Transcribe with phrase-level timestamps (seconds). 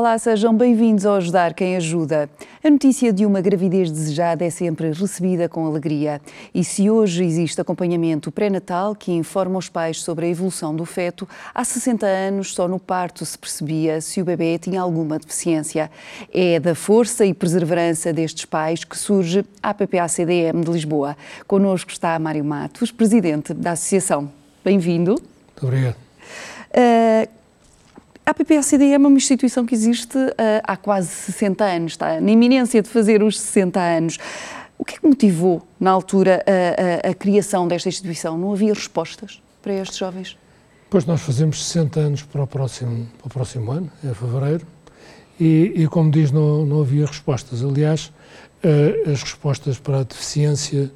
[0.00, 2.30] Olá, sejam bem-vindos ao Ajudar Quem Ajuda.
[2.64, 6.22] A notícia de uma gravidez desejada é sempre recebida com alegria.
[6.54, 11.28] E se hoje existe acompanhamento pré-natal que informa os pais sobre a evolução do feto,
[11.54, 15.90] há 60 anos só no parto se percebia se o bebê tinha alguma deficiência.
[16.32, 21.14] É da força e perseverança destes pais que surge a APPA-CDM de Lisboa.
[21.46, 24.32] Connosco está Mário Matos, presidente da associação.
[24.64, 25.10] Bem-vindo.
[25.10, 25.96] Muito obrigado.
[26.70, 27.39] Uh,
[28.30, 32.80] a APPA-CDM é uma instituição que existe uh, há quase 60 anos, está na iminência
[32.80, 34.18] de fazer os 60 anos.
[34.78, 38.38] O que é que motivou, na altura, a, a, a criação desta instituição?
[38.38, 40.38] Não havia respostas para estes jovens?
[40.88, 44.64] Pois nós fazemos 60 anos para o próximo, para o próximo ano, em fevereiro,
[45.38, 47.64] e, e como diz, não, não havia respostas.
[47.64, 48.12] Aliás,
[48.62, 50.92] uh, as respostas para a deficiência,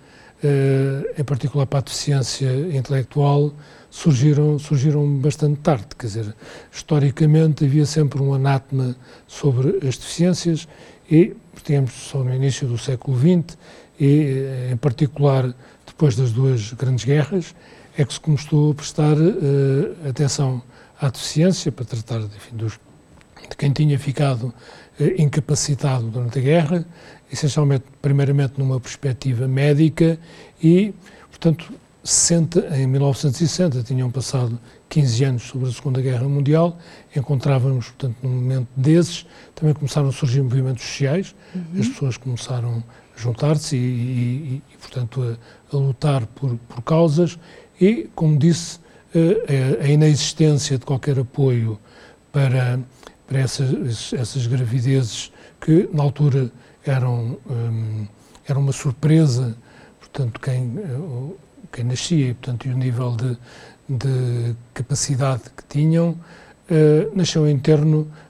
[1.17, 3.55] em particular para a deficiência intelectual,
[3.95, 5.87] surgiram, surgiram bastante tarde.
[5.97, 6.35] Quer dizer,
[6.73, 8.97] historicamente havia sempre um anátema
[9.27, 10.67] sobre as deficiências
[11.11, 13.57] e, tínhamos só no início do século XX
[13.99, 15.55] e, eh, em particular,
[15.87, 17.55] depois das duas grandes guerras,
[17.97, 20.61] é que se começou a prestar uh, atenção
[21.01, 22.73] à deficiência para tratar enfim, dos,
[23.49, 24.55] de quem tinha ficado uh,
[25.17, 26.85] incapacitado durante a guerra,
[27.35, 30.19] essencialmente, primeiramente, numa perspectiva médica
[30.63, 30.95] e,
[31.29, 36.79] portanto, 60, em 1960, tinham passado 15 anos sobre a Segunda Guerra Mundial,
[37.17, 41.81] encontrávamos, portanto, num momento desses, também começaram a surgir movimentos sociais, uhum.
[41.81, 42.85] as pessoas começaram
[43.17, 47.39] a juntar-se e, e, e, portanto, a, a, lutar por, por causas
[47.81, 48.79] e, como disse,
[49.15, 51.79] a, a inexistência de qualquer apoio
[52.31, 52.79] para,
[53.27, 56.53] para essas, essas gravidezes que, na altura,
[56.87, 58.07] eram, um,
[58.47, 59.57] eram uma surpresa,
[60.01, 60.79] portanto, quem
[61.75, 63.37] quem nascia e, portanto, e o nível de,
[63.89, 67.61] de capacidade que tinham, uh, nasceu em,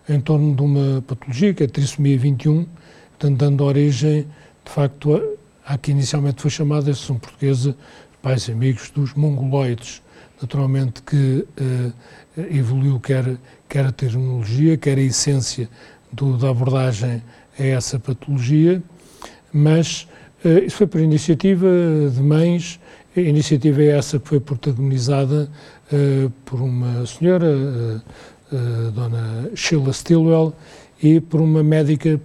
[0.09, 2.64] em torno de uma patologia, que é a trissomia 21,
[3.10, 4.26] portanto, dando origem,
[4.64, 7.76] de facto, a, a que inicialmente foi chamada, esses são portuguesa,
[8.22, 10.03] pais e amigos dos mongoloides,
[10.41, 11.93] naturalmente que uh,
[12.50, 13.37] evoluiu quer,
[13.69, 15.69] quer a terminologia, quer a essência
[16.10, 17.22] do, da abordagem
[17.59, 18.82] a essa patologia,
[19.53, 20.09] mas
[20.44, 21.66] uh, isso foi por iniciativa
[22.12, 22.81] de mães
[23.16, 25.48] a iniciativa é essa que foi protagonizada
[25.93, 28.00] uh, por uma senhora, uh,
[28.53, 30.53] uh, dona Sheila Stilwell,
[31.00, 32.20] e por uma médica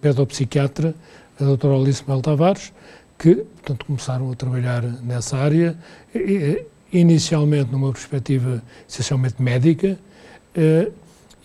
[0.00, 0.94] pedopsiquiatra,
[1.40, 2.72] a doutora Alice Mel Tavares,
[3.18, 5.76] que, portanto, começaram a trabalhar nessa área,
[6.92, 9.98] inicialmente numa perspectiva essencialmente médica,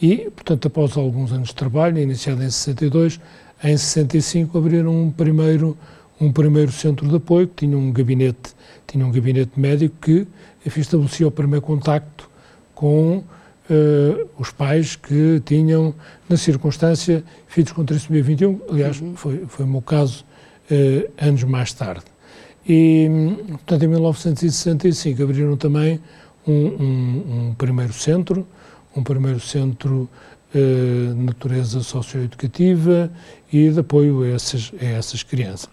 [0.01, 3.19] e, portanto, após alguns anos de trabalho, iniciado em 62,
[3.63, 5.77] em 65 abriram um primeiro
[6.21, 8.53] um primeiro centro de apoio que tinha um gabinete,
[8.85, 10.27] tinha um gabinete médico que
[10.65, 12.29] enfim, estabelecia o primeiro contacto
[12.75, 15.93] com uh, os pais que tinham,
[16.27, 19.15] na circunstância, filhos com trissomia 21, aliás, uhum.
[19.15, 20.25] foi, foi o meu caso
[20.69, 22.05] uh, anos mais tarde.
[22.67, 23.09] E,
[23.49, 25.99] portanto, em 1965 abriram também
[26.45, 28.45] um, um, um primeiro centro,
[28.95, 30.09] um primeiro centro
[30.53, 33.11] de natureza socioeducativa
[33.51, 35.69] e de apoio a essas, a essas crianças.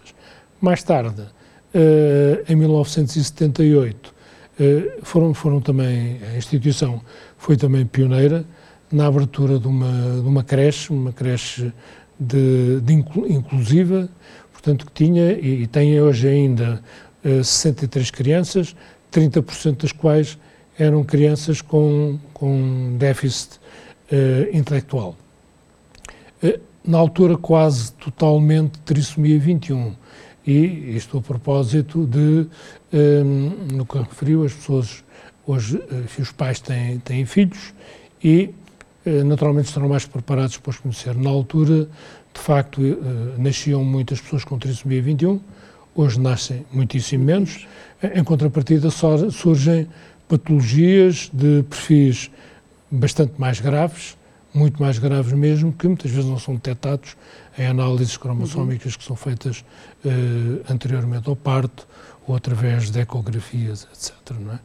[0.61, 4.13] Mais tarde, uh, em 1978, uh,
[4.59, 7.01] eh, foram, foram também, a instituição
[7.37, 8.45] foi também pioneira
[8.91, 11.71] na abertura de uma, de uma creche, uma creche
[12.19, 14.09] de, de inclu, inclusiva,
[14.51, 16.81] portanto, que tinha e, e tem hoje ainda
[17.23, 18.75] uh, eh, 63 crianças,
[19.11, 20.37] 30% das quais
[20.77, 23.59] eram crianças com, com déficit
[24.11, 25.15] uh, intelectual.
[26.41, 29.93] Uh, na altura, quase totalmente trissomia 21
[30.45, 32.47] e isto a propósito de,
[32.93, 35.03] um, no que referiu, as pessoas,
[35.45, 37.73] hoje, eh, os pais têm, têm filhos
[38.23, 38.51] e
[39.25, 41.15] naturalmente estarão mais preparados para os conhecer.
[41.15, 41.89] Na altura,
[42.33, 42.81] de facto,
[43.37, 45.41] nasciam muitas pessoas com trissomia 21,
[45.93, 47.67] hoje nascem muitíssimo menos,
[48.01, 49.87] em contrapartida surgem
[50.27, 52.29] patologias de perfis
[52.89, 54.17] bastante mais graves,
[54.53, 57.15] muito mais graves mesmo, que muitas vezes não são detectados
[57.57, 58.97] em análises cromossómicas uhum.
[58.97, 59.63] que são feitas
[60.05, 61.87] uh, anteriormente ao parto
[62.27, 64.13] ou através de ecografias, etc.
[64.53, 64.59] É?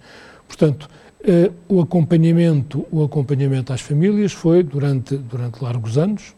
[0.46, 0.88] Portanto,
[1.20, 6.34] uh, o acompanhamento, o acompanhamento às famílias foi durante durante largos anos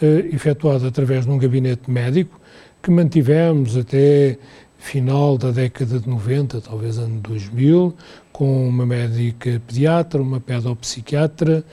[0.00, 2.40] uh, efetuado através de um gabinete médico
[2.82, 4.38] que mantivemos até
[4.84, 7.94] final da década de 90, talvez ano 2000,
[8.34, 11.64] com uma médica pediatra, uma pedopsiquiatra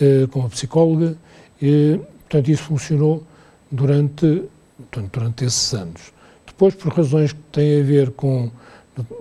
[0.00, 1.16] eh, com a psicóloga,
[1.62, 3.24] e, portanto, isso funcionou
[3.70, 4.42] durante,
[4.76, 6.12] portanto, durante esses anos.
[6.44, 8.50] Depois, por razões que têm a ver com,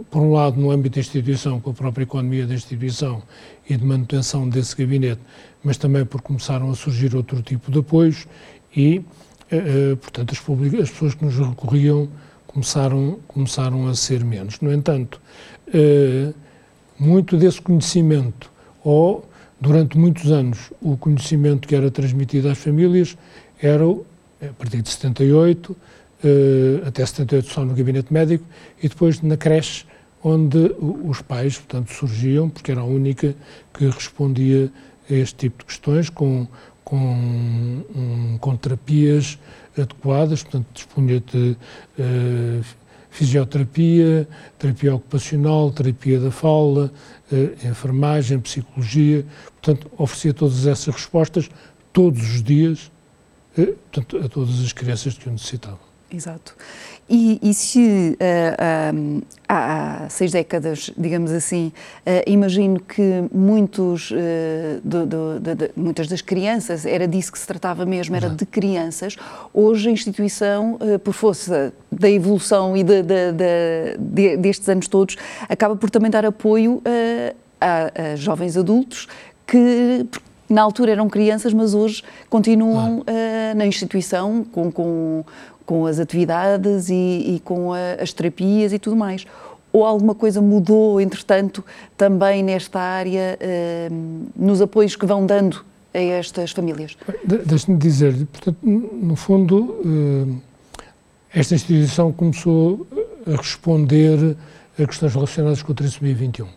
[0.10, 3.22] por um lado, no âmbito da instituição, com a própria economia da instituição
[3.70, 5.22] e de manutenção desse gabinete,
[5.64, 8.26] mas também porque começaram a surgir outro tipo de apoios
[8.76, 9.06] e,
[9.52, 10.40] uh, portanto, as,
[10.82, 12.10] as, pessoas que nos recorriam
[12.48, 14.60] começaram, começaram a ser menos.
[14.62, 15.22] No entanto,
[15.68, 16.47] uh,
[17.00, 18.52] muito desse conhecimento,
[18.84, 19.28] ou
[19.60, 23.18] durante muitos anos, o conhecimento que era transmitido às famílias
[23.62, 25.76] era, a partir de 78,
[26.86, 28.46] até 78 só no gabinete médico,
[28.82, 29.86] e depois na creche,
[30.24, 33.36] onde os pais, portanto, surgiam, porque era a única
[33.74, 34.72] que respondia
[35.10, 36.48] a este tipo de questões, com,
[36.84, 39.38] com, com terapias
[39.78, 41.58] adequadas, portanto, dispunha de
[42.00, 42.66] uh,
[43.18, 44.28] fisioterapia,
[44.60, 46.92] terapia ocupacional, terapia da fala,
[47.32, 49.26] uh, enfermagem, psicologia,
[49.60, 51.50] portanto, oferecia todas essas respostas
[51.92, 52.92] todos os dias
[53.58, 55.87] uh, portanto, a todas as crianças que o necessitavam.
[56.10, 56.56] Exato.
[57.10, 61.72] E, e se uh, eh, um, há seis décadas, digamos assim,
[62.06, 64.16] uh, imagino que muitos, uh,
[64.84, 69.16] do, do, de, muitas das crianças, era disso que se tratava mesmo, era de crianças.
[69.54, 75.16] Hoje a instituição, por força da evolução e de, de, destes anos todos,
[75.48, 76.82] acaba por também dar apoio
[77.60, 79.08] a, a jovens adultos
[79.46, 80.06] que,
[80.50, 83.04] na altura eram crianças, mas hoje continuam
[83.56, 85.24] na instituição com, com
[85.68, 86.94] com as atividades e,
[87.36, 89.28] e com a, as terapias e tudo mais.
[89.72, 91.64] Ou alguma coisa mudou, entretanto,
[91.96, 93.90] também nesta área, eh,
[94.34, 96.98] nos apoios que vão dando a estas famílias?
[97.46, 100.42] Deixe-me dizer, portanto, no fundo,
[101.34, 102.88] eh, esta instituição começou
[103.28, 104.38] a responder
[104.82, 106.48] a questões relacionadas com o trissomia 21.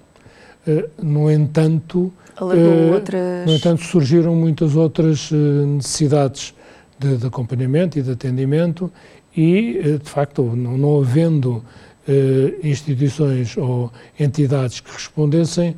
[0.69, 3.45] Eh, no entanto, outras...
[3.45, 6.55] no entanto, surgiram muitas outras necessidades
[7.01, 8.93] de, de acompanhamento e de atendimento
[9.35, 11.65] e, eh, de facto, não, não havendo
[12.07, 15.77] eh, instituições ou entidades que respondessem,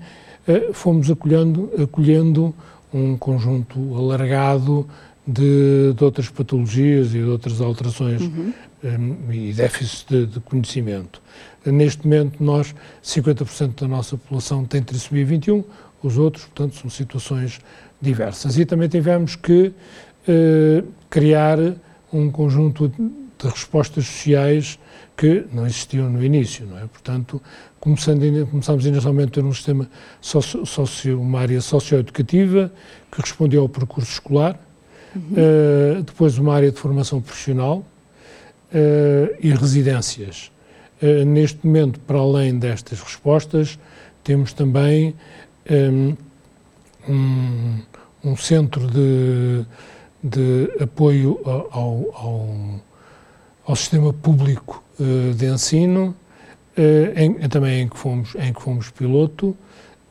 [0.48, 2.52] eh, fomos acolhendo, acolhendo
[2.92, 4.88] um conjunto alargado
[5.26, 8.52] de, de, outras patologias e de outras alterações uhum.
[8.82, 11.22] um, e déficits de, de, conhecimento.
[11.64, 15.62] Neste momento, nós, 50% da nossa população tem trissomia 21,
[16.02, 17.60] os outros, portanto, são situações
[18.00, 18.58] diversas.
[18.58, 19.72] E também tivemos que
[20.26, 21.58] eh, criar
[22.12, 24.78] um conjunto de respostas sociais
[25.16, 26.86] que não existiam no início, não é?
[26.86, 27.42] Portanto,
[27.80, 29.88] começando, começámos inicialmente a ter um sistema
[30.20, 32.72] socio, socio, uma área socioeducativa
[33.10, 34.58] que respondia ao percurso escolar,
[35.14, 35.22] uhum.
[35.98, 40.50] uh, depois uma área de formação profissional uh, e residências.
[41.02, 43.78] Uh, neste momento, para além destas respostas,
[44.22, 45.14] temos também
[45.68, 46.16] um,
[47.08, 47.78] um,
[48.24, 49.64] um centro de
[50.22, 52.80] de apoio ao, ao,
[53.66, 56.14] ao sistema público uh, de ensino,
[56.76, 59.56] uh, em, também em que fomos, em que fomos piloto,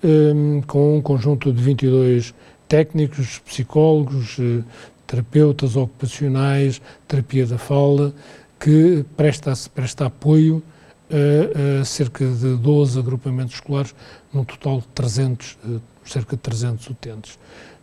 [0.04, 2.34] um, eh, com um conjunto de 22
[2.68, 4.64] técnicos, psicólogos, uh,
[5.06, 8.14] terapeutas ocupacionais, terapia da fala,
[8.60, 10.64] que presta, presta apoio
[11.10, 13.94] a, a, cerca de 12 agrupamentos escolares,
[14.34, 15.58] num total de 300,
[16.06, 17.40] cerca de 300 utentes.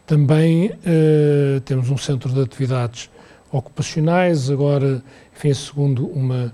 [0.09, 3.11] Também uh, temos um centro de atividades
[3.53, 5.03] ocupacionais, agora,
[5.37, 6.51] enfim, segundo uma,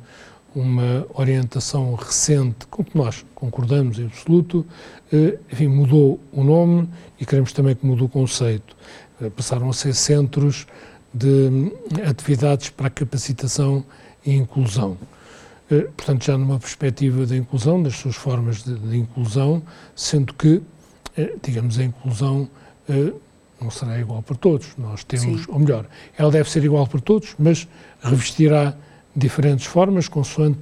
[0.52, 4.66] uma orientação recente, com que nós concordamos em absoluto,
[5.12, 6.88] uh, enfim, mudou o nome
[7.20, 8.76] e queremos também que mude o conceito.
[9.20, 10.66] Uh, passaram a ser centros
[11.14, 11.70] de hum,
[12.10, 13.84] atividades para capacitação
[14.26, 14.98] e inclusão.
[15.96, 19.62] Portanto, já numa perspectiva da inclusão, das suas formas de, de inclusão,
[19.94, 20.60] sendo que,
[21.42, 22.48] digamos, a inclusão
[23.64, 24.68] não será igual para todos.
[24.76, 25.46] Nós temos, Sim.
[25.48, 27.66] ou melhor, ela deve ser igual para todos, mas
[28.02, 28.74] revestirá
[29.16, 30.58] diferentes formas, consoante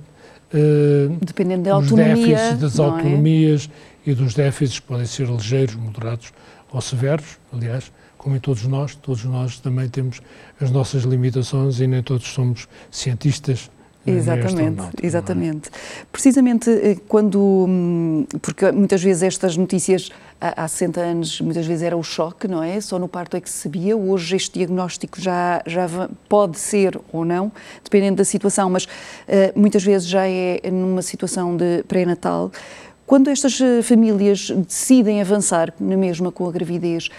[0.54, 2.82] uh, Dependendo da autonomia, déficits, das é?
[2.82, 3.71] autonomias
[4.06, 4.11] é?
[4.11, 6.32] e dos déficits podem ser ligeiros, moderados
[6.71, 10.21] ou severos, aliás, como em todos nós, todos nós também temos
[10.61, 13.71] as nossas limitações e nem todos somos cientistas
[14.06, 15.06] Exatamente, é?
[15.06, 15.68] exatamente.
[15.68, 16.06] É?
[16.11, 21.97] Precisamente eh, quando, hum, porque muitas vezes estas notícias há 60 anos, muitas vezes era
[21.97, 22.80] o choque, não é?
[22.80, 23.97] Só no parto é que se sabia.
[23.97, 25.88] Hoje este diagnóstico já, já
[26.28, 27.52] pode ser ou não,
[27.85, 28.88] dependendo da situação, mas uh,
[29.54, 32.50] muitas vezes já é numa situação de pré-natal.
[33.06, 37.11] Quando estas eh, famílias decidem avançar na mesma com a gravidez,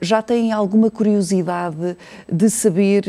[0.00, 1.98] já têm alguma curiosidade
[2.32, 3.04] de saber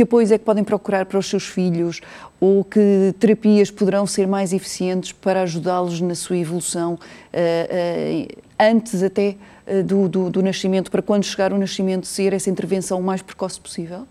[0.00, 2.00] que apoios é que podem procurar para os seus filhos
[2.40, 9.02] ou que terapias poderão ser mais eficientes para ajudá-los na sua evolução uh, uh, antes
[9.02, 13.02] até uh, do, do, do, nascimento, para quando chegar o nascimento ser essa intervenção o
[13.02, 14.06] mais precoce possível?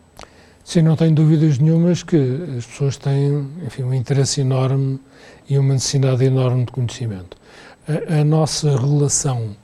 [0.63, 2.17] Sim, não tenho dúvidas nenhumas que
[2.55, 4.99] as pessoas têm enfim, um interesse enorme
[5.49, 7.35] e uma necessidade enorme de conhecimento.
[7.87, 9.55] A, a nossa relação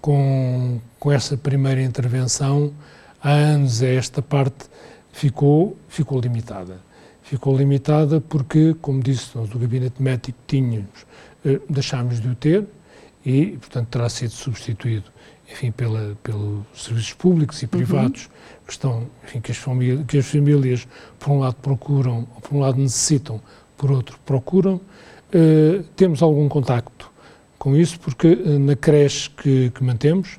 [0.00, 2.72] com, com essa primeira intervenção,
[3.20, 4.72] há anos esta parte
[5.14, 6.80] ficou, ficou limitada.
[7.22, 11.06] Ficou limitada porque, como disse, nós o gabinete médico tínhamos,
[11.44, 12.66] eh, deixámos de o ter
[13.24, 15.04] e, portanto, terá sido substituído,
[15.50, 18.30] enfim, pela, pelos serviços públicos e privados uhum.
[18.66, 20.86] que estão, enfim, que as, famílias, que as famílias,
[21.18, 23.40] por um lado, procuram, ou por um lado necessitam,
[23.76, 24.80] por outro, procuram.
[25.32, 27.10] Uh, temos algum contacto
[27.58, 30.38] com isso, porque uh, na creche que, que mantemos,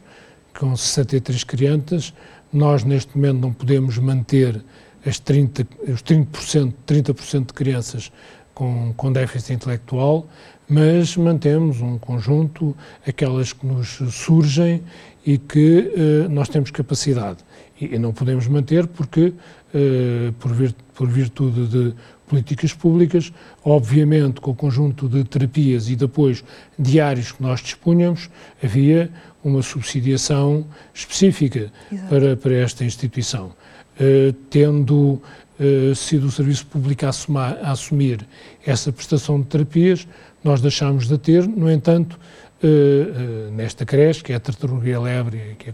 [0.58, 2.14] com 63 crianças,
[2.56, 4.64] nós neste momento não podemos manter
[5.06, 8.12] as 30, os 30%, 30% de crianças
[8.54, 10.28] com, com déficit intelectual,
[10.68, 12.76] mas mantemos um conjunto,
[13.08, 14.82] aquelas que nos surgem
[15.26, 15.92] e que
[16.26, 17.40] uh, nós temos capacidade.
[17.80, 19.34] E, não podemos manter porque,
[19.74, 21.94] uh, por, vir, por virtude de
[22.28, 23.32] políticas públicas,
[23.64, 26.44] obviamente com o conjunto de terapias e de apoios
[26.78, 28.30] diários que nós dispunhamos,
[28.64, 29.12] havia
[29.44, 31.72] uma subsidiação específica
[32.10, 33.54] para, para esta instituição.
[34.00, 35.22] Uh, tendo
[35.60, 38.28] uh, sido o Serviço Público a, assumar, a, assumir
[38.66, 40.08] essa prestação de terapias,
[40.44, 42.20] nós deixámos de ter, no entanto,
[42.64, 45.74] uh, nesta creche, que é a Tartaruga Lebre, que é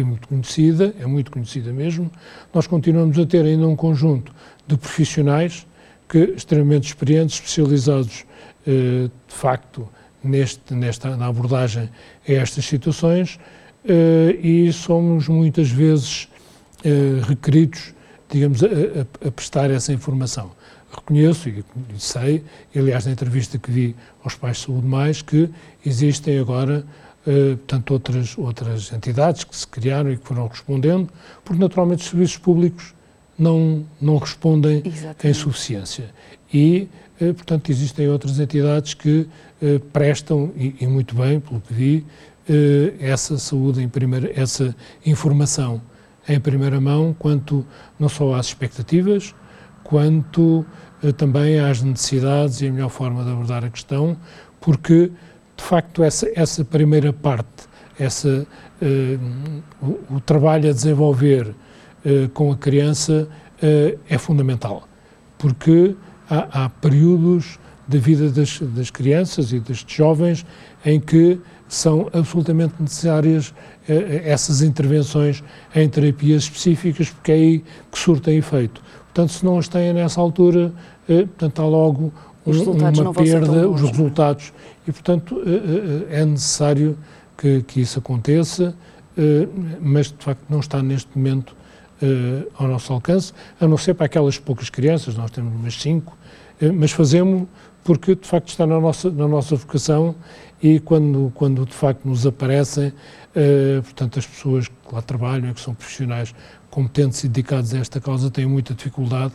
[0.00, 2.10] muito conhecida, é muito conhecida mesmo,
[2.54, 4.32] nós continuamos a ter ainda um conjunto
[4.66, 5.66] de profissionais
[6.08, 8.24] que extremamente experientes, especializados
[8.64, 9.88] de facto
[10.22, 11.88] neste, nesta, na abordagem
[12.28, 13.38] a estas situações
[13.84, 16.28] uh, e somos muitas vezes
[16.84, 17.94] uh, requeridos,
[18.30, 20.52] digamos, a, a, a, prestar essa informação.
[20.90, 21.64] Reconheço e
[21.98, 22.44] sei,
[22.76, 25.48] aliás, na entrevista que vi aos pais de saúde mais, que
[25.84, 26.84] existem agora
[27.24, 31.08] Uh, portanto, outras, outras entidades que se criaram e que foram respondendo,
[31.44, 32.94] porque naturalmente os serviços públicos
[33.38, 35.28] não, não respondem Exatamente.
[35.28, 36.10] em suficiência.
[36.52, 36.88] E,
[37.20, 39.28] uh, portanto, existem outras entidades que
[39.62, 42.04] eh, prestam, e, e, muito bem, pelo que vi,
[42.48, 44.74] eh, essa saúde em primeira, essa
[45.06, 45.80] informação
[46.28, 47.64] em primeira mão, quanto
[47.96, 49.32] não só às expectativas,
[49.84, 50.66] quanto
[51.00, 54.16] eh, também às necessidades e a melhor forma de abordar a questão,
[54.60, 55.12] porque,
[55.62, 58.44] de facto, essa, essa primeira parte, essa,
[59.80, 61.54] o, o, trabalho a desenvolver
[62.34, 63.28] com a criança
[64.08, 64.88] é fundamental,
[65.38, 65.94] porque
[66.28, 70.44] há, há períodos da vida das, das crianças e dos jovens
[70.84, 73.54] em que são absolutamente necessárias
[73.86, 78.82] essas intervenções em terapias específicas, porque é aí que surtem efeito.
[79.04, 80.72] Portanto, se não as têm nessa altura,
[81.06, 82.12] portanto, há logo
[82.46, 84.52] um, uma perda, os resultados.
[84.86, 86.98] E, portanto, eh, eh, é necessário
[87.36, 88.74] que, que isso aconteça,
[89.16, 89.46] eh,
[89.80, 91.54] mas, de facto, não está neste momento
[92.02, 96.16] eh, ao nosso alcance, a não ser para aquelas poucas crianças, nós temos umas cinco,
[96.74, 97.48] mas fazemos
[97.82, 100.14] porque de facto está na nossa, na nossa vocação
[100.62, 102.92] e quando, quando de facto nos aparecem,
[103.82, 106.32] portanto, as pessoas que lá trabalham que são profissionais
[106.70, 109.32] competentes e dedicados a esta causa têm muita dificuldade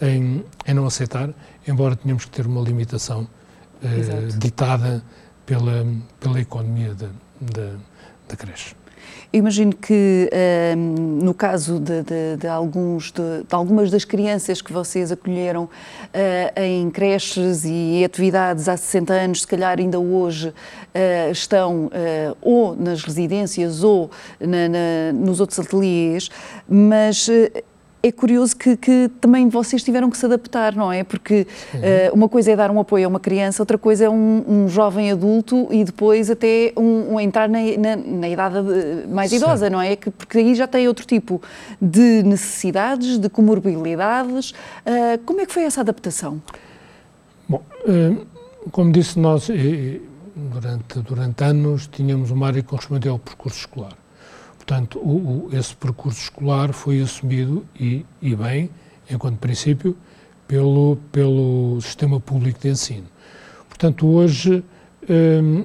[0.00, 1.30] em, em não aceitar,
[1.66, 3.22] embora tenhamos que ter uma limitação
[3.82, 5.02] uh, ditada
[5.44, 5.86] pela,
[6.20, 7.08] pela economia da,
[7.40, 7.72] da,
[8.28, 8.74] da creche.
[9.32, 14.62] Eu imagino que, uh, no caso de, de, de alguns, de, de, algumas das crianças
[14.62, 15.68] que vocês acolheram uh,
[16.60, 21.90] em creches e atividades há 60 anos, se calhar ainda hoje uh, estão
[22.40, 24.10] ou nas residências ou
[24.40, 26.30] na, na, nos outros ateliês,
[26.68, 27.28] mas
[28.06, 31.02] é curioso que, que, também vocês tiveram que se adaptar, não é?
[31.02, 34.44] Porque uh, uma coisa é dar um apoio a uma criança, outra coisa é um,
[34.46, 38.56] um jovem adulto e depois até um, um entrar na, na, na, idade
[39.08, 39.36] mais Sim.
[39.36, 39.96] idosa, não é?
[39.96, 41.42] Que, porque aí já tem outro tipo
[41.80, 44.50] de necessidades, de comorbilidades.
[44.50, 46.40] Uh, como é que foi essa adaptação?
[47.48, 47.62] Bom,
[48.72, 49.48] como disse, nós
[50.34, 53.96] durante, durante anos tínhamos uma área que correspondia ao percurso escolar.
[54.66, 58.68] Portanto, o, o, esse percurso escolar foi assumido, e, e bem,
[59.08, 59.96] enquanto princípio,
[60.48, 63.06] pelo, pelo sistema público de ensino.
[63.68, 64.64] Portanto, hoje,
[65.08, 65.64] hum,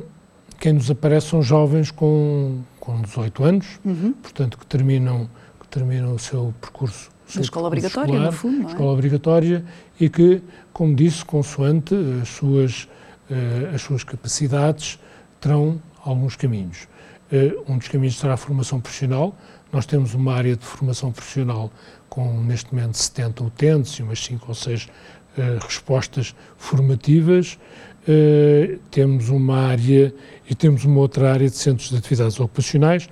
[0.59, 4.13] quem nos aparece são jovens com, com 18 anos, uhum.
[4.21, 5.27] portanto, que terminam,
[5.59, 7.09] que terminam o seu percurso.
[7.35, 8.71] O escola obrigatória, escolar, no fundo, é?
[8.71, 9.65] Escola obrigatória
[9.99, 12.83] e que, como disse, consoante as suas,
[13.31, 14.99] uh, as suas capacidades,
[15.39, 16.87] terão alguns caminhos.
[17.31, 19.35] Eh, um dos caminhos será a formação profissional.
[19.71, 21.71] Nós temos uma área de formação profissional
[22.09, 24.89] com, neste momento, 70 utentes e umas 5 ou 6 uh,
[25.37, 27.57] eh, respostas formativas.
[28.01, 30.13] Uh, temos uma área
[30.49, 33.07] e temos uma outra área de centros de atividades ocupacionais,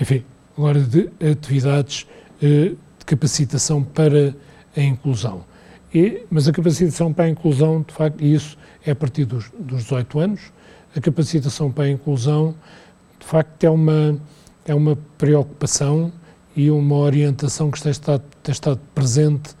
[0.00, 0.24] enfim,
[0.56, 2.06] agora de atividades
[2.40, 4.36] uh, de capacitação para
[4.76, 5.44] a inclusão.
[5.92, 9.82] E, mas a capacitação para a inclusão, de facto, isso é a partir dos, dos
[9.82, 10.40] 18 anos,
[10.94, 12.54] a capacitação para a inclusão
[13.24, 14.18] de facto, é uma,
[14.66, 16.12] é uma preocupação
[16.54, 19.54] e uma orientação que tem estado, tem estado presente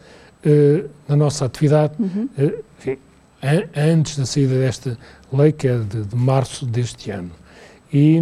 [0.44, 2.28] uh, na nossa atividade uhum.
[2.38, 2.98] uh, enfim,
[3.74, 4.98] antes da saída desta
[5.32, 7.30] lei, que é de, de março deste ano.
[7.92, 8.20] E,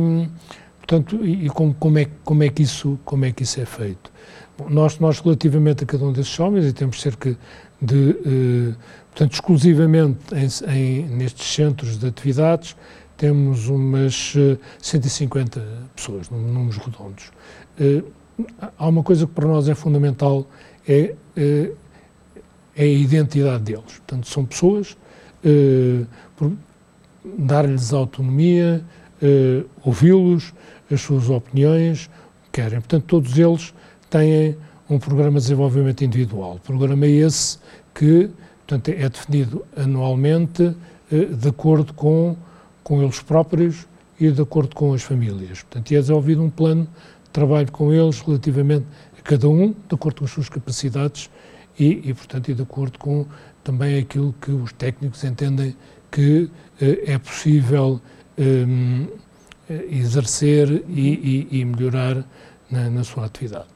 [0.79, 4.13] portanto, e como, como, é, como, é que isso, como é que isso é feito?
[4.57, 7.37] Bom, nós, nós, relativamente a cada um desses homens, e temos cerca
[7.81, 8.77] de, uh,
[9.11, 12.77] portanto, exclusivamente em, em, nestes centros de atividades,
[13.23, 14.35] temos umas
[14.81, 15.63] 150
[15.95, 17.31] pessoas, números redondos.
[17.79, 18.05] Uh,
[18.77, 20.45] há uma coisa que para nós é fundamental,
[20.89, 21.71] é, é,
[22.75, 23.85] é a identidade deles.
[23.85, 24.97] Portanto, são pessoas,
[25.45, 26.05] eh,
[27.39, 28.85] dar-lhes autonomia,
[29.23, 30.53] eh, ouvi-los,
[30.91, 32.11] as suas opiniões,
[32.51, 32.81] querem.
[32.81, 33.73] Portanto, todos eles
[34.11, 34.57] têm
[34.91, 36.57] um programa de desenvolvimento individual.
[36.57, 37.59] O programa é esse
[37.95, 38.29] que
[38.67, 40.75] portanto, é definido anualmente
[41.13, 42.37] eh, de acordo com,
[42.83, 43.87] com eles próprios
[44.19, 45.63] e de acordo com as famílias.
[45.63, 46.87] Portanto, é desenvolvido um plano
[47.33, 48.87] trabalho com eles relativamente
[49.19, 51.31] a cada um, de acordo com as suas capacidades
[51.79, 53.27] e, e portanto, e de acordo com
[53.65, 55.75] também aquilo que os técnicos entendem
[56.11, 58.01] que eh, é possível
[58.37, 58.67] eh,
[59.91, 62.25] exercer e, e, e melhorar
[62.71, 63.69] na, na, sua atividade.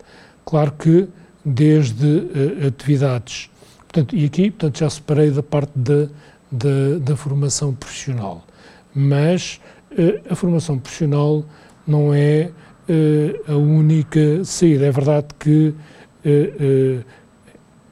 [0.44, 1.08] Claro que
[1.44, 3.48] desde eh, atividades,
[3.78, 8.44] portanto, e aqui portanto, já separei da parte da, da formação profissional,
[8.97, 9.61] mas
[9.91, 11.45] eh, a formação profissional
[11.87, 12.50] não é
[12.88, 14.87] uh, a única saída.
[14.87, 15.75] É verdade que
[16.25, 17.05] uh,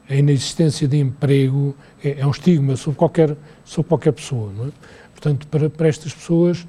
[0.08, 4.50] a inexistência de emprego é, é, um estigma sobre qualquer, sobre qualquer pessoa.
[4.66, 4.70] É?
[5.12, 6.66] Portanto, para, para estas pessoas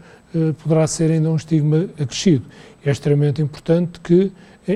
[0.61, 2.45] poderá ser ainda um estigma acrescido.
[2.85, 4.33] É extremamente importante que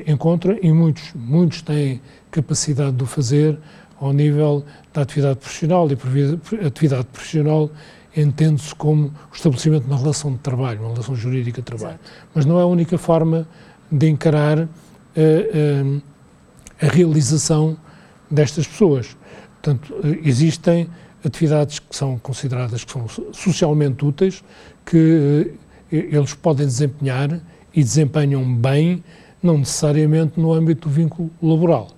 [0.08, 2.02] encontrem, e muitos, muitos têm
[2.32, 3.60] capacidade de o fazer,
[4.00, 4.64] ao nível
[4.94, 7.70] da atividade profissional e atividade profissional
[8.22, 12.00] entende-se como o estabelecimento de uma relação de trabalho, uma relação jurídica de trabalho.
[12.04, 12.28] Exato.
[12.34, 13.48] Mas não é a única forma
[13.92, 14.68] de encarar a,
[15.16, 15.50] eh,
[16.82, 17.78] a, eh, a realização
[18.30, 19.18] destas pessoas.
[19.62, 20.90] Portanto, eh, existem
[21.26, 24.44] atividades que são consideradas que são socialmente úteis,
[24.86, 25.54] que
[25.92, 27.42] eles podem desempenhar
[27.74, 29.04] e desempenham bem,
[29.42, 31.90] não necessariamente no âmbito do vínculo laboral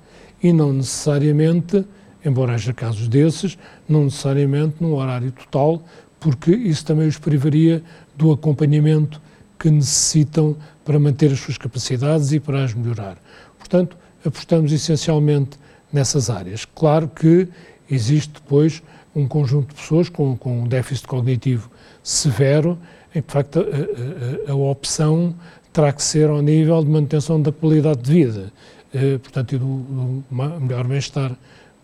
[0.42, 1.86] e não necessariamente,
[2.26, 3.58] embora haja casos desses,
[3.88, 5.84] não necessariamente no horário total,
[6.22, 7.84] porque isso também os privaria
[8.16, 9.20] do acompanhamento
[9.60, 10.56] que necessitam
[10.86, 13.18] para manter as suas capacidades e para as melhorar.
[13.58, 15.60] Portanto, apostamos essencialmente
[15.92, 16.64] nessas áreas.
[16.64, 17.48] Claro que
[17.90, 18.84] existe depois
[19.16, 21.72] um conjunto de pessoas com, com um déficit cognitivo
[22.04, 22.78] severo,
[23.16, 25.36] em que, de facto, a, a, a, opção
[25.74, 28.54] terá que ser ao nível de manutenção da qualidade de vida,
[28.94, 31.36] eh, portanto, e do, do melhor bem-estar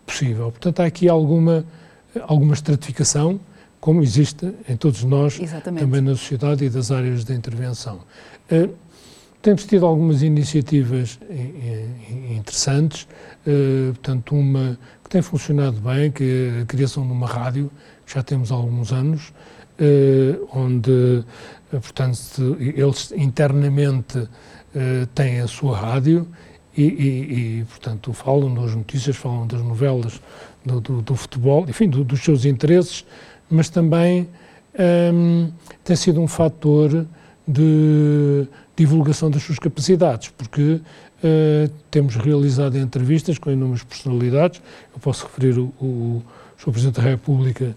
[0.05, 0.51] possível.
[0.51, 1.65] Portanto, há aqui alguma,
[2.21, 3.39] alguma estratificação,
[3.79, 5.81] como existe em todos nós, Exatamente.
[5.81, 8.01] também na sociedade e das áreas de intervenção.
[8.51, 8.73] Uh,
[9.41, 11.19] temos tido algumas iniciativas
[12.35, 13.07] interessantes,
[13.45, 16.23] uh, portanto, uma que tem funcionado bem, que
[16.57, 17.71] é a criação de uma rádio,
[18.05, 19.29] que já temos há alguns anos,
[19.79, 21.23] uh, onde,
[21.69, 24.27] portanto, eles internamente
[25.15, 26.27] têm a sua rádio
[26.75, 30.21] e, e, e, portanto, falam das notícias, falam das novelas,
[30.63, 33.03] do, do, do futebol, enfim, do, dos seus interesses,
[33.49, 34.27] mas também
[35.13, 35.51] um,
[35.83, 37.05] tem sido um fator
[37.47, 40.81] de divulgação das suas capacidades, porque
[41.23, 44.61] uh, temos realizado entrevistas com inúmeras personalidades.
[44.93, 46.23] Eu posso referir o, o,
[46.57, 46.71] Sr.
[46.71, 47.75] Presidente da República,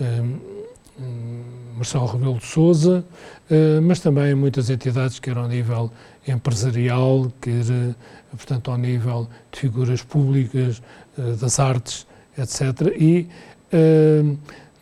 [0.00, 0.38] um,
[1.76, 3.04] Marcelo Rebelo de Souza,
[3.50, 5.90] uh, mas também muitas entidades, quer ao nível
[6.26, 7.94] empresarial, quer, uh,
[8.30, 10.80] portanto, ao nível de figuras públicas,
[11.18, 12.94] uh, das artes, etc.
[12.98, 13.28] E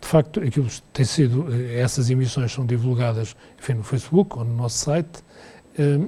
[0.07, 4.55] de facto, aquilo tem sido, eh, essas emissões são divulgadas enfim, no Facebook ou no
[4.55, 5.19] nosso site,
[5.77, 5.99] eh,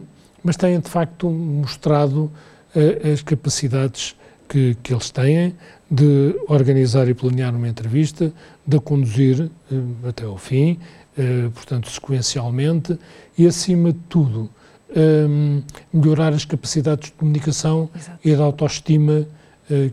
[0.44, 2.30] mas têm de facto mostrado
[2.76, 4.14] eh, as capacidades
[4.48, 5.56] que, que eles têm
[5.90, 8.32] de organizar e planear uma entrevista,
[8.64, 9.50] de conduzir
[10.06, 10.78] até ao fim,
[11.54, 12.98] portanto, sequencialmente,
[13.36, 14.50] e acima de tudo,
[15.92, 18.18] melhorar as capacidades de comunicação Exato.
[18.22, 19.26] e da autoestima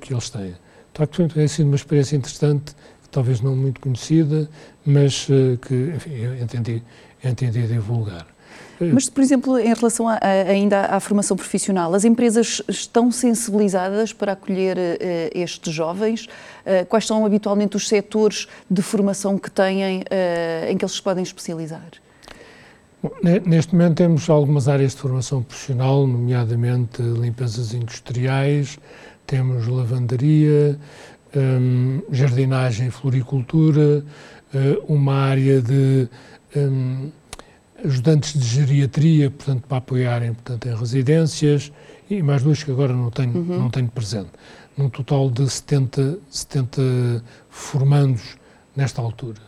[0.01, 0.51] que eles têm.
[0.51, 2.75] De facto, tem sido uma experiência interessante
[3.15, 4.49] talvez não muito conhecida,
[4.85, 6.83] mas uh, que enfim, eu entendi,
[7.23, 8.27] entendi divulgar.
[8.81, 13.09] Eh, mas, por exemplo, em relação a, a, ainda à formação profissional, as empresas estão
[13.13, 14.79] sensibilizadas para acolher uh,
[15.33, 16.25] estes jovens?
[16.25, 21.01] Uh, quais são habitualmente os setores de formação que têm, uh, em que eles se
[21.01, 21.87] podem especializar?
[23.01, 23.11] Bom,
[23.45, 28.77] neste momento temos algumas áreas de formação profissional, nomeadamente limpezas industriais,
[29.25, 30.77] temos lavandaria,
[31.35, 34.03] um, jardinagem e floricultura,
[34.53, 36.07] uh, uma área de,
[36.55, 37.11] um,
[37.83, 41.71] ajudantes de geriatria, portanto, para apoiarem portanto, em residências,
[42.09, 43.59] e mais duas que agora não tenho, uhum.
[43.59, 44.29] não tenho presente.
[44.77, 48.37] Num total de 70, 70 formandos
[48.75, 49.41] nesta altura.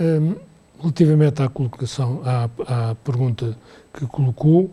[0.00, 0.36] Um,
[0.80, 3.56] relativamente à colocação, à, à, pergunta
[3.92, 4.70] que colocou,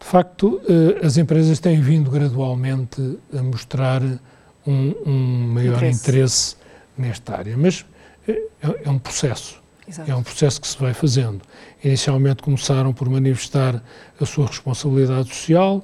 [0.00, 4.02] de facto, uh, as empresas têm vindo gradualmente a mostrar
[4.70, 6.08] um, um maior interesse.
[6.08, 6.56] interesse.
[6.96, 7.84] nesta área, mas
[8.26, 8.42] é,
[8.84, 9.62] é um processo.
[9.88, 10.10] Exato.
[10.10, 11.40] É um processo que se vai fazendo.
[11.82, 13.82] Inicialmente começaram por manifestar
[14.20, 15.82] a sua responsabilidade social,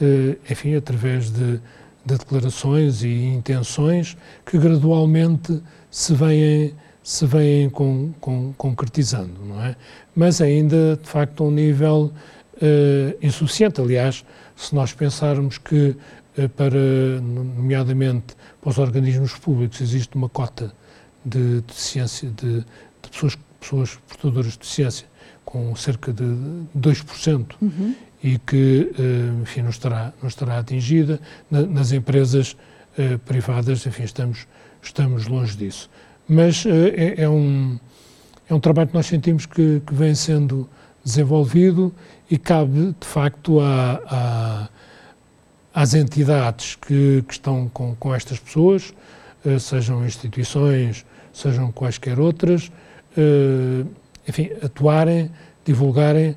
[0.00, 1.60] eh, enfim, através de,
[2.04, 9.76] de declarações e intenções que gradualmente se vêm se vêm com, com, concretizando, não é?
[10.16, 12.10] Mas ainda, de facto, a um nível
[12.54, 13.78] uh, insuficiente.
[13.78, 14.24] Aliás,
[14.56, 15.94] se nós pensarmos que,
[16.56, 20.72] para, nomeadamente, para os organismos públicos, existe uma cota
[21.24, 25.06] de, ciência, de, de pessoas, pessoas portadoras de deficiência,
[25.44, 26.24] com cerca de
[26.76, 27.94] 2%, uhum.
[28.22, 31.20] e que, uh, enfim, não estará, não estará atingida.
[31.50, 32.56] Na, nas empresas
[33.24, 34.46] privadas, enfim, estamos,
[34.80, 35.90] estamos longe disso
[36.28, 37.78] mas é, é, um,
[38.48, 40.68] é um trabalho que nós sentimos que, que vem sendo
[41.04, 41.94] desenvolvido
[42.30, 44.68] e cabe, de facto, a,
[45.74, 48.94] às entidades que, que estão com, com estas pessoas,
[49.44, 52.70] uh, sejam instituições, sejam quaisquer outras,
[53.18, 53.86] uh,
[54.26, 55.30] enfim, atuarem,
[55.64, 56.36] divulgarem,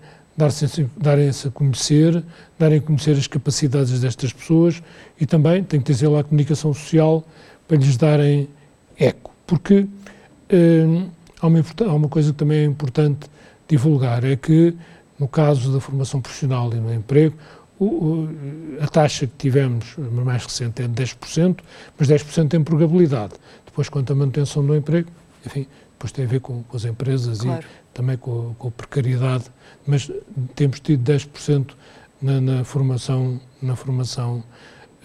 [0.97, 2.23] darem-se a conhecer,
[2.57, 4.81] darem a conhecer as capacidades destas pessoas
[5.19, 7.23] e também, tem que dizer lá, a comunicação social
[7.67, 8.47] para lhes darem
[8.99, 9.31] eco.
[9.47, 9.87] Porque
[10.51, 11.09] hum,
[11.41, 13.27] há, uma, há uma coisa que também é importante
[13.67, 14.75] divulgar, é que
[15.19, 17.35] no caso da formação profissional e no emprego,
[17.79, 18.29] o, o,
[18.81, 21.59] a taxa que tivemos mais recente é de 10%,
[21.97, 23.33] mas 10% tem probabilidade.
[23.65, 25.09] Depois, quanto à manutenção do emprego,
[25.45, 27.63] enfim, depois tem a ver com, com as empresas claro.
[27.63, 29.45] e também com, com, a precariedade,
[29.85, 30.11] mas
[30.55, 31.71] temos tido 10%
[32.21, 34.43] na, na, formação, na formação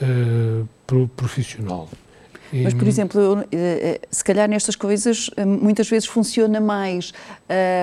[0.01, 1.89] uh, profissional.
[2.53, 7.15] Mas, por exemplo, eh, eh, se calhar nestas coisas muitas vezes funciona mais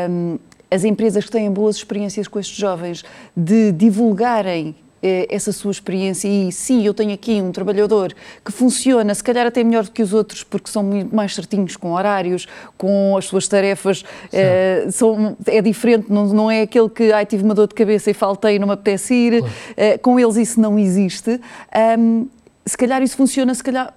[0.07, 0.37] um,
[0.71, 3.03] as empresas que têm boas experiências com estes jovens
[3.35, 9.23] de divulgarem essa sua experiência e sim, eu tenho aqui um trabalhador que funciona, se
[9.23, 13.15] calhar até melhor do que os outros, porque são muito mais certinhos com horários, com
[13.17, 17.55] as suas tarefas, é, são, é diferente, não, não é aquele que ai, tive uma
[17.55, 19.53] dor de cabeça e faltei, não me apetece ir, claro.
[19.77, 21.39] é, com eles isso não existe.
[21.97, 22.27] Um,
[22.65, 23.93] se calhar isso funciona, se calhar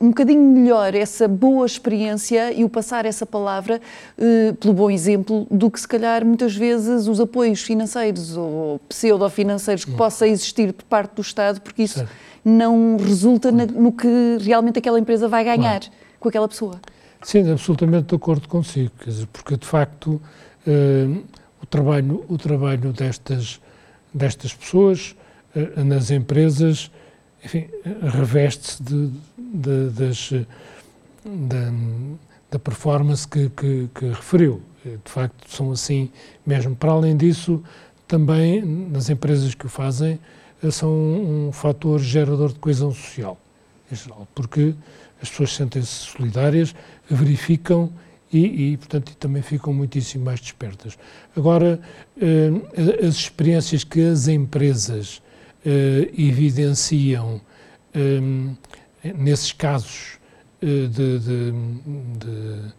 [0.00, 3.80] um bocadinho melhor essa boa experiência e o passar essa palavra
[4.16, 9.84] uh, pelo bom exemplo do que se calhar muitas vezes os apoios financeiros ou pseudo-financeiros
[9.84, 12.10] que possa existir por parte do Estado, porque isso certo.
[12.42, 14.08] não resulta na, no que
[14.40, 15.94] realmente aquela empresa vai ganhar claro.
[16.18, 16.80] com aquela pessoa.
[17.22, 20.12] Sim, absolutamente de acordo consigo, dizer, porque de facto
[20.66, 21.22] uh,
[21.62, 23.60] o trabalho, o trabalho destas,
[24.14, 25.14] destas pessoas
[25.54, 26.90] uh, nas empresas
[27.44, 27.68] enfim,
[28.02, 30.32] reveste-se de, de, das,
[31.24, 31.72] da,
[32.50, 34.62] da performance que, que, que, referiu.
[34.84, 36.10] De facto, são assim
[36.46, 36.74] mesmo.
[36.74, 37.62] Para além disso,
[38.08, 40.18] também nas empresas que o fazem,
[40.70, 43.38] são um fator gerador de coesão social,
[43.90, 44.74] em geral, porque
[45.22, 46.74] as pessoas sentem-se solidárias,
[47.08, 47.90] verificam
[48.32, 50.98] e, e, portanto, também ficam muitíssimo mais despertas.
[51.36, 51.80] Agora,
[52.20, 52.50] eh,
[53.06, 55.22] as experiências que as empresas
[56.16, 57.40] evidenciam
[57.94, 58.54] um,
[59.02, 60.18] nesses casos
[60.62, 61.52] uh, de, de,
[62.18, 62.72] de,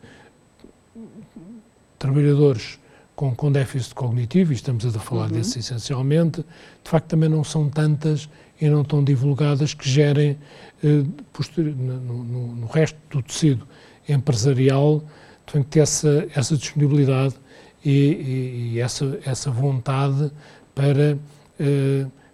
[1.99, 2.79] trabalhadores
[3.15, 5.37] com, com déficit cognitivo, e estamos a falar uhum.
[5.37, 6.43] desse essencialmente,
[6.83, 10.37] de facto também não são tantas e não tão divulgadas que gerem
[10.83, 13.67] uh, no, no, no, resto do tecido
[14.07, 15.03] empresarial
[15.51, 17.35] tem que ter essa, essa disponibilidade
[17.83, 20.31] e, e, e, essa, essa vontade
[20.73, 21.17] para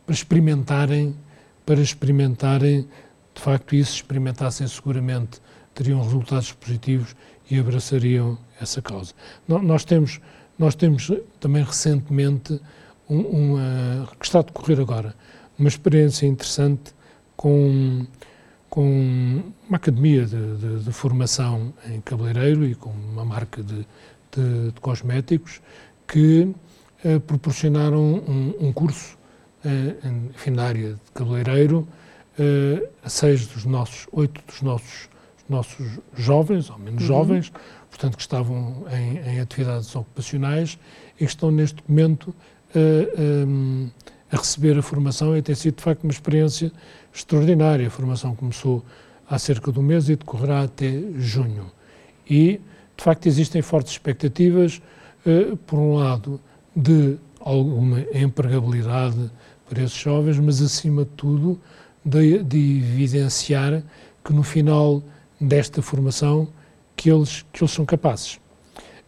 [0.07, 1.13] para experimentarem,
[1.65, 2.87] para experimentarem,
[3.35, 5.41] de facto, isso, experimentassem seguramente,
[5.75, 7.13] teriam resultados positivos
[7.51, 9.13] e abraçariam essa causa.
[9.45, 10.21] Nós temos,
[10.57, 12.59] nós temos também recentemente
[13.09, 15.13] uma, que está a decorrer agora,
[15.59, 16.93] uma experiência interessante
[17.35, 18.07] com,
[18.69, 23.85] com uma academia de, de, de formação em cabeleireiro e com uma marca de,
[24.31, 25.61] de cosméticos
[26.07, 26.55] que
[27.03, 29.16] eh, proporcionaram um, um curso
[30.33, 31.87] enfim, na área de cabeleireiro,
[33.05, 35.09] seis dos nossos, oito dos nossos,
[35.49, 37.07] nossos jovens, ou menos uhum.
[37.07, 37.51] jovens,
[37.89, 40.77] portanto, que estavam em, em, atividades ocupacionais
[41.15, 42.33] e que estão neste momento
[42.75, 43.89] um,
[44.31, 46.71] a receber a formação e tem sido, de facto, uma experiência
[47.13, 47.87] extraordinária.
[47.87, 48.83] A formação começou
[49.29, 51.71] há cerca de um mês e decorrerá até junho.
[52.29, 52.59] E,
[52.95, 54.81] de facto, existem fortes expectativas,
[55.25, 56.39] uh, por um lado,
[56.75, 59.31] de alguma empregabilidade
[59.67, 61.59] para esses jovens, mas acima de tudo
[62.03, 63.83] de, de evidenciar
[64.23, 65.03] que no final
[65.39, 66.47] desta formação
[66.95, 68.39] que eles, que eles são capazes.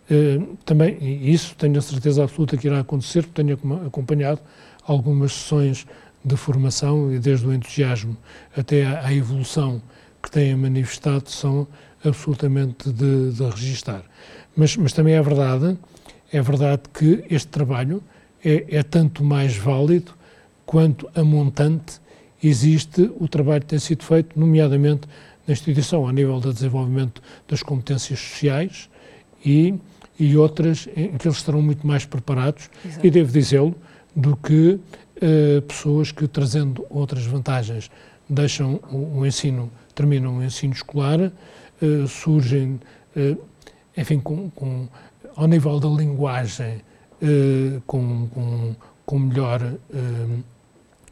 [0.10, 0.98] Uh, também,
[1.30, 4.42] isso tenho a certeza absoluta que irá acontecer, porque tenho acompanhado
[4.84, 5.86] algumas sessões
[6.24, 8.18] de formação e desde o entusiasmo
[8.58, 9.82] até à, evolução
[10.22, 11.68] que têm manifestado são
[12.04, 14.04] absolutamente de, de registar.
[14.56, 15.78] Mas, mas também é verdade,
[16.32, 18.04] é verdade que este trabalho
[18.44, 20.14] é, é tanto mais válido
[20.66, 22.00] quanto a montante
[22.44, 25.08] existe o trabalho que tem sido feito, nomeadamente
[25.48, 28.90] na instituição, a nível do desenvolvimento das competências sociais
[29.44, 29.74] e,
[30.20, 33.06] e outras em que eles estarão muito mais preparados, Exato.
[33.06, 33.76] e devo dizê-lo,
[34.16, 37.90] do que uh, pessoas que, trazendo outras vantagens,
[38.30, 42.80] deixam o, o ensino, terminam o ensino escolar, uh, surgem,
[43.16, 43.42] uh,
[43.98, 44.88] enfim, com, com,
[45.36, 46.82] ao nível da linguagem,
[47.86, 49.62] com, com, com melhor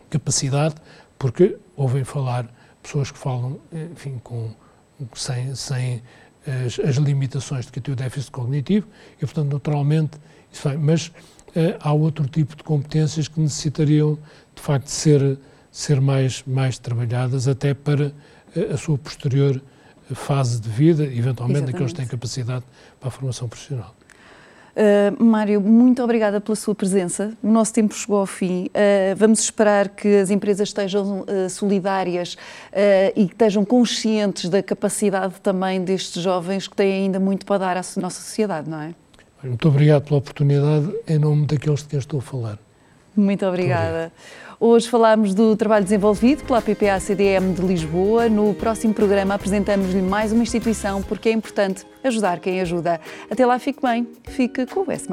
[0.10, 0.76] capacidade,
[1.17, 2.50] porque ouvem falar
[2.82, 3.60] pessoas que falam,
[3.91, 4.52] enfim, com,
[5.13, 6.02] sem, sem
[6.65, 10.17] as, as limitações de que tem o déficit cognitivo e, portanto, naturalmente,
[10.52, 10.78] isso vai.
[10.78, 11.12] Mas
[11.80, 14.17] há outro tipo de competências que necessitariam,
[14.56, 15.38] de facto, ser,
[15.72, 18.13] ser mais, mais trabalhadas, até para
[18.74, 19.62] a sua posterior
[20.13, 21.76] fase de vida, eventualmente, Exatamente.
[21.76, 22.65] aqueles que têm capacidade
[23.00, 23.93] para a formação profissional.
[24.77, 27.33] Uh, Mário, muito obrigada pela sua presença.
[27.41, 28.65] O nosso tempo chegou ao fim.
[28.65, 32.37] Uh, vamos esperar que as empresas estejam uh, solidárias
[33.15, 37.77] e que estejam conscientes da capacidade também destes jovens que têm ainda muito para dar
[37.77, 38.93] à nossa sociedade, não é?
[39.43, 42.66] Muito obrigado pela oportunidade em nome daqueles de quem estou a falar.
[43.17, 44.12] Muito obrigada.
[44.60, 48.30] Hoje falámos do trabalho desenvolvido pela PPA-CDM de Lisboa.
[48.30, 53.01] No próximo programa apresentamos-lhe mais uma instituição porque é importante ajudar quem ajuda.
[53.30, 55.08] Até lá, fique bem, fique com o S+.